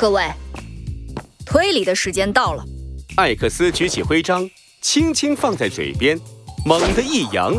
[0.00, 0.22] 各位，
[1.44, 2.62] 推理的时间到了。
[3.16, 4.48] 艾克斯举起徽章，
[4.80, 6.16] 轻轻放在嘴边，
[6.64, 7.52] 猛地一扬，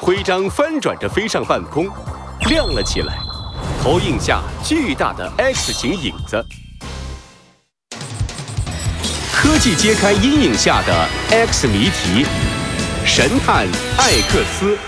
[0.00, 1.88] 徽章翻转着飞上半空，
[2.48, 3.18] 亮了起来，
[3.82, 6.40] 投影下巨大的 X 型影子。
[9.34, 12.24] 科技揭开阴影下的 X 谜题，
[13.04, 13.66] 神探
[13.98, 14.78] 艾克斯，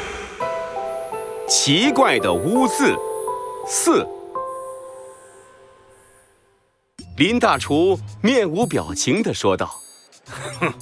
[1.49, 2.97] 奇怪的污渍
[3.67, 4.07] 四。
[7.16, 9.80] 林大厨面无表情地说道
[10.61, 10.72] ：“哼，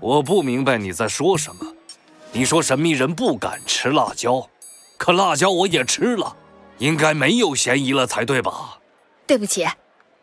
[0.00, 1.66] 我不明白你在说什么。
[2.32, 4.48] 你说神秘人不敢吃辣椒，
[4.96, 6.36] 可辣椒我也吃了，
[6.78, 8.78] 应该没有嫌疑了才对吧？”
[9.26, 9.66] 对不起。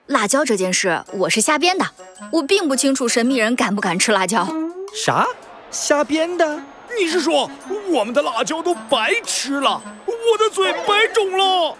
[0.07, 1.85] 辣椒这件事我是瞎编的，
[2.33, 4.45] 我并不清楚神秘人敢不敢吃辣椒。
[4.93, 5.25] 啥？
[5.69, 6.61] 瞎编的？
[6.99, 7.49] 你是说
[7.89, 9.81] 我们的辣椒都白吃了？
[10.05, 11.77] 我的嘴白肿了！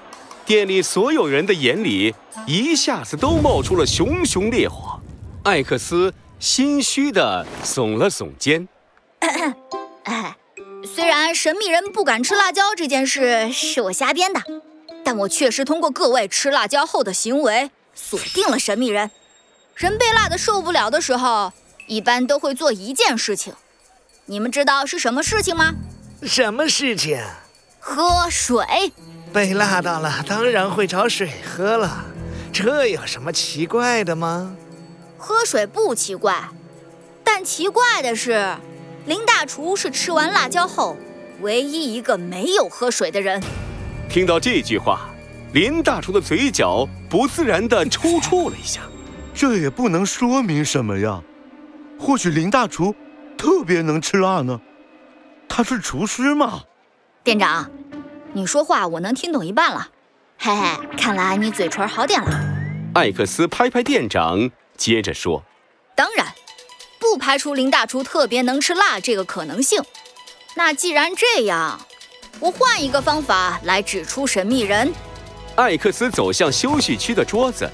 [0.51, 2.13] 店里所有人的眼里
[2.45, 4.99] 一下子都冒出了熊熊烈火。
[5.45, 8.67] 艾克斯心虚地耸了耸肩。
[10.83, 14.43] 虽然神秘人不敢吃辣椒这件事是我瞎编的，
[15.05, 17.71] 但我确实通过各位吃辣椒后的行为。
[17.95, 19.09] 锁定了神秘人。
[19.75, 21.53] 人被辣的受不了的时候，
[21.87, 23.53] 一般都会做一件事情。
[24.25, 25.75] 你们知道是什么事情吗？
[26.23, 27.23] 什么事情？
[27.79, 28.91] 喝水。
[29.33, 32.05] 被辣到了，当然会找水喝了。
[32.51, 34.55] 这有什么奇怪的吗？
[35.17, 36.49] 喝水不奇怪，
[37.23, 38.55] 但奇怪的是，
[39.05, 40.97] 林大厨是吃完辣椒后
[41.41, 43.41] 唯一一个没有喝水的人。
[44.09, 45.07] 听到这句话。
[45.53, 48.79] 林大厨的嘴角不自然地抽搐了一下，
[49.33, 51.21] 这也不能说明什么呀。
[51.99, 52.95] 或许林大厨
[53.37, 54.61] 特别能吃辣呢，
[55.49, 56.61] 他是厨师嘛。
[57.21, 57.69] 店长，
[58.33, 59.89] 你说话我能听懂一半了。
[60.37, 62.29] 嘿嘿，看来你嘴唇好点了。
[62.95, 65.43] 艾克斯拍拍店长，接着说
[65.95, 66.25] ：“当然，
[66.97, 69.83] 不排除林大厨特别能吃辣这个可能性。
[70.55, 71.79] 那既然这样，
[72.39, 74.93] 我换一个方法来指出神秘人。”
[75.55, 77.69] 艾克斯走向休息区的桌子，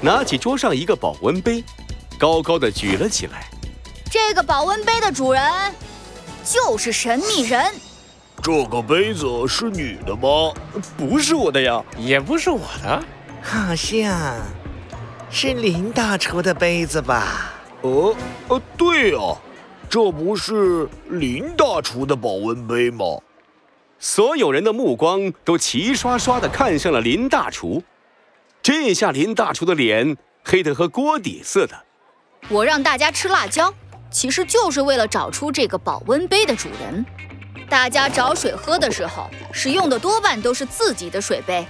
[0.00, 1.64] 拿起桌上一个保温杯，
[2.16, 3.48] 高高的举了起来。
[4.08, 5.42] 这个保温杯的主人
[6.44, 7.74] 就是神秘人。
[8.46, 10.54] 这个杯子是你的吗？
[10.96, 13.02] 不是我的呀，也不是我的，
[13.42, 14.36] 好像
[15.28, 17.52] 是林大厨的杯子吧？
[17.80, 18.14] 哦
[18.46, 19.18] 呃，对呀，
[19.90, 23.04] 这不是林大厨的保温杯吗？
[23.98, 27.82] 所有人的目光都齐刷刷地看向了林大厨，
[28.62, 31.74] 这下林大厨的脸黑得和锅底似的。
[32.48, 33.74] 我让大家吃辣椒，
[34.08, 37.04] 其实就是为了找出这个保温杯的主人。
[37.68, 41.66] 大家找水喝的时候，使用的多半都是自己的水杯，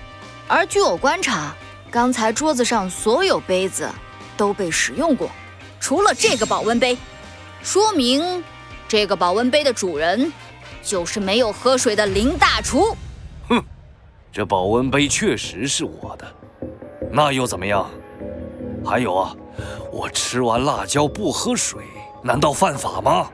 [0.46, 1.54] 而据我观察，
[1.90, 3.88] 刚才桌子上所有杯子
[4.36, 5.30] 都被使用过，
[5.80, 6.96] 除了这个保温杯，
[7.62, 8.44] 说明
[8.86, 10.32] 这个保温杯的主人。
[10.82, 12.96] 就是没有喝水的林大厨。
[13.48, 13.60] 哼，
[14.30, 16.24] 这保温杯确实是我的，
[17.10, 17.90] 那又怎么样？
[18.84, 19.34] 还有啊，
[19.90, 21.82] 我吃完辣椒不喝水，
[22.22, 23.28] 难道犯法吗？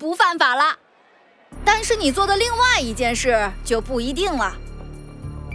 [0.00, 0.74] 不犯法了。
[1.62, 4.56] 但是你做的另外一件事就不一定了。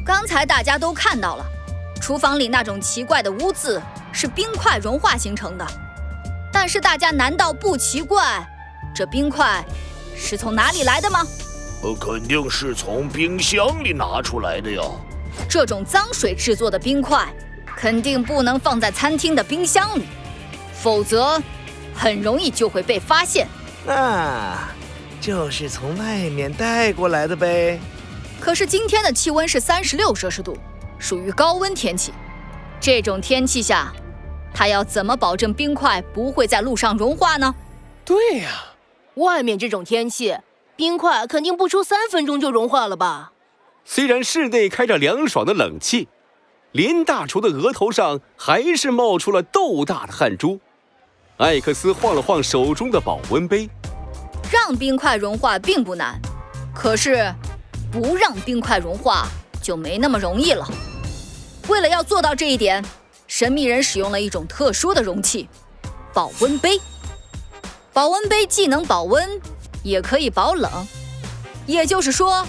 [0.05, 1.43] 刚才大家都看到了，
[1.99, 3.81] 厨房里那种奇怪的污渍
[4.13, 5.65] 是冰块融化形成的。
[6.53, 8.47] 但是大家难道不奇怪，
[8.93, 9.65] 这冰块？
[10.15, 11.25] 是从哪里来的吗？
[11.81, 14.81] 呃，肯定是从冰箱里拿出来的呀。
[15.49, 17.27] 这种脏水制作的冰块，
[17.75, 20.05] 肯定不能放在餐厅的冰箱里，
[20.71, 21.41] 否则
[21.95, 23.47] 很容易就会被发现。
[23.85, 24.57] 那
[25.21, 27.79] 就是从外面带过来的呗。
[28.39, 30.57] 可是今天的气温是三十六摄氏度，
[30.99, 32.11] 属于高温天气。
[32.79, 33.93] 这种天气下，
[34.53, 37.55] 他要怎么保证冰块不会在路上融化呢？
[38.03, 38.49] 对呀。
[39.15, 40.37] 外面这种天气，
[40.75, 43.31] 冰块肯定不出三分钟就融化了吧？
[43.85, 46.09] 虽然室内开着凉爽的冷气，
[46.71, 50.59] 林大厨的额头上还是冒出了豆大的汗珠。
[51.37, 53.69] 艾克斯晃了晃手中的保温杯，
[54.49, 56.17] 让冰块融化并不难，
[56.73, 57.29] 可是
[57.91, 59.27] 不让冰块融化
[59.61, 60.65] 就没那么容易了。
[61.67, 62.81] 为了要做到这一点，
[63.27, 65.49] 神秘人使用了一种特殊的容器——
[66.15, 66.79] 保温杯。
[67.91, 69.41] 保温杯既能保温，
[69.83, 70.71] 也可以保冷。
[71.65, 72.47] 也就是说，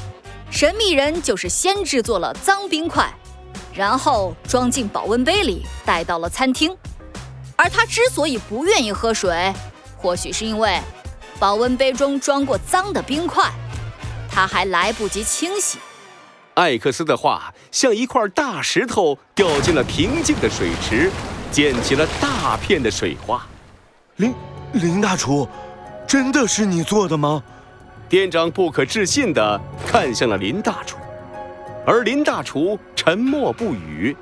[0.49, 3.13] 神秘人就是先制作了脏冰块，
[3.75, 6.77] 然后装进保温杯里带到了餐厅。
[7.67, 9.53] 而他之所以不愿意喝水，
[9.97, 10.81] 或许是因为
[11.37, 13.51] 保温杯中装过脏的冰块，
[14.31, 15.81] 他还来不及清洗。
[16.55, 21.11] 艾克斯的话像一块大石头掉进了平静的水池，
[21.51, 23.45] 溅起了大片的水花。
[24.15, 24.33] 林
[24.75, 25.49] 林大厨，
[26.07, 27.43] 真的是你做的吗？
[28.09, 30.99] 店长不可置信地看向了林大厨，
[31.85, 34.17] 而林大厨沉默不语。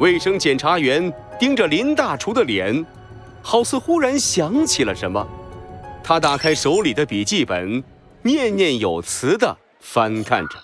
[0.00, 2.84] 卫生检查员盯着林大厨的脸，
[3.42, 5.26] 好似忽然想起了什么。
[6.02, 7.82] 他打开手里的笔记本，
[8.22, 10.56] 念念有词地翻看着。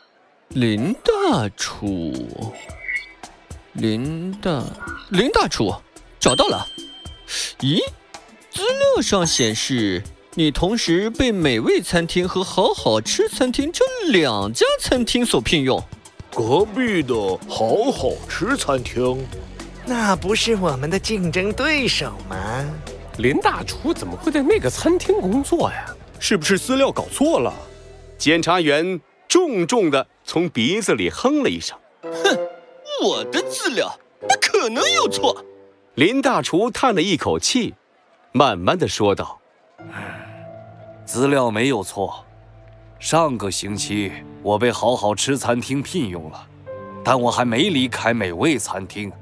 [0.48, 2.12] 林大厨，
[3.74, 4.62] 林大
[5.10, 5.72] 林大厨，
[6.18, 6.66] 找到了。
[7.60, 7.78] 咦，
[8.50, 10.02] 资料上显示
[10.34, 15.82] 你同时被美味餐厅和好好吃餐厅这两家餐厅所聘用。
[16.32, 17.14] 隔壁的
[17.48, 19.24] 好好吃餐厅，
[19.86, 22.36] 那不是我们的竞争对手吗？
[23.18, 25.86] 林大厨怎么会在那个餐厅工作呀？
[26.18, 27.52] 是不是资料搞错了？
[28.16, 28.98] 检察员
[29.28, 32.38] 重重地从鼻子里哼了一声：“哼，
[33.04, 35.44] 我的资料不可能有错。”
[35.96, 37.74] 林大厨叹了一口气，
[38.32, 39.38] 慢慢的说道
[41.04, 42.24] ：“资料没有错。
[42.98, 44.10] 上个星期
[44.42, 46.46] 我被好好吃餐厅聘用了，
[47.04, 49.12] 但我还没离开美味餐厅，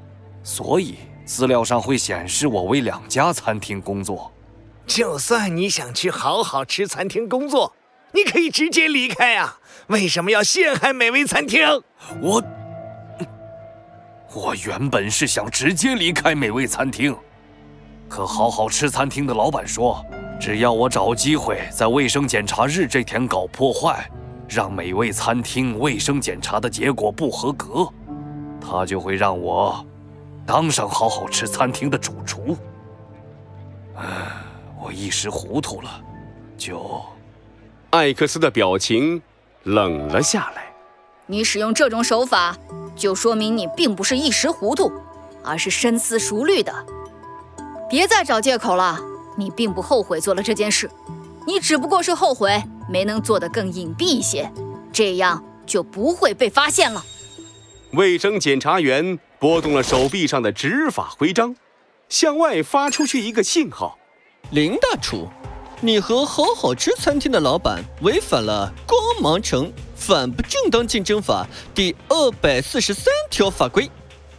[0.42, 4.30] 所以资料上会显示我为两家餐厅工作。
[4.86, 7.74] 就算你想去好好吃餐厅工作，
[8.12, 9.58] 你可以直接离开啊！
[9.86, 11.62] 为什么要陷害美味餐厅？
[12.20, 12.42] 我……
[14.34, 17.14] 我原本是想直接离开美味餐厅，
[18.08, 20.04] 可好好吃餐厅的老板说，
[20.40, 24.10] 只要我找机会在卫生检查日这天搞破坏，
[24.48, 27.86] 让美味餐厅卫生检查的结果不合格，
[28.60, 29.84] 他就会让我
[30.46, 32.56] 当上好好吃餐厅的主厨。
[33.96, 34.04] 唉，
[34.82, 36.00] 我一时糊涂了，
[36.56, 37.02] 就……
[37.90, 39.20] 艾克斯的表情
[39.64, 40.72] 冷了下来。
[41.26, 42.56] 你使用这种手法。
[42.94, 44.92] 就说明你并不是一时糊涂，
[45.42, 46.72] 而是深思熟虑的。
[47.88, 49.00] 别再找借口了，
[49.34, 50.90] 你并不后悔做了这件事，
[51.46, 54.52] 你只不过是后悔没能做得更隐蔽一些，
[54.92, 57.02] 这样就不会被发现了。
[57.92, 61.56] 卫生检查员拨动了手臂上的执法徽章，
[62.08, 63.98] 向外发出去一个信号：
[64.52, 65.28] 林大厨，
[65.80, 69.72] 你和好好吃餐厅的老板违反了光芒城。
[69.96, 71.44] 反不正当竞争法
[71.74, 73.90] 第二百四十三条法规，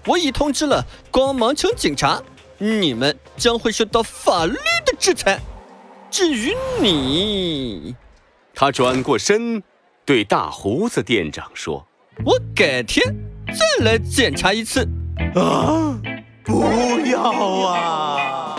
[0.06, 2.24] 我已通知了光芒城警察，
[2.58, 4.56] 你们将会受到法律
[4.86, 5.38] 的制裁。
[6.10, 7.94] 至于你，
[8.56, 9.62] 他转过身
[10.06, 11.86] 对大胡子店长说
[12.24, 13.14] ：“我改天
[13.54, 14.88] 再来检查一次。”
[15.36, 15.98] 啊，
[16.44, 16.64] 不
[17.06, 17.22] 要
[17.68, 18.56] 啊！